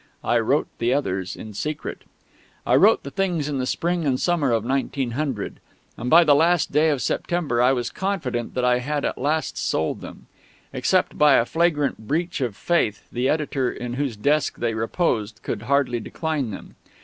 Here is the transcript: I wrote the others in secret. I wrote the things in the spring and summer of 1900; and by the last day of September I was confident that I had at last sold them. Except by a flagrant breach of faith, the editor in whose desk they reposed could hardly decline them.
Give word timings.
I 0.23 0.39
wrote 0.39 0.67
the 0.79 0.91
others 0.95 1.35
in 1.35 1.53
secret. 1.53 2.05
I 2.65 2.73
wrote 2.75 3.03
the 3.03 3.11
things 3.11 3.47
in 3.47 3.59
the 3.59 3.67
spring 3.67 4.03
and 4.03 4.19
summer 4.19 4.51
of 4.51 4.65
1900; 4.65 5.59
and 5.95 6.09
by 6.09 6.23
the 6.23 6.33
last 6.33 6.71
day 6.71 6.89
of 6.89 7.03
September 7.03 7.61
I 7.61 7.71
was 7.73 7.91
confident 7.91 8.55
that 8.55 8.65
I 8.65 8.79
had 8.79 9.05
at 9.05 9.19
last 9.19 9.59
sold 9.59 10.01
them. 10.01 10.25
Except 10.73 11.19
by 11.19 11.35
a 11.35 11.45
flagrant 11.45 12.07
breach 12.07 12.41
of 12.41 12.55
faith, 12.57 13.07
the 13.11 13.29
editor 13.29 13.71
in 13.71 13.93
whose 13.93 14.17
desk 14.17 14.57
they 14.57 14.73
reposed 14.73 15.41
could 15.43 15.61
hardly 15.69 15.99
decline 15.99 16.49
them. 16.49 16.73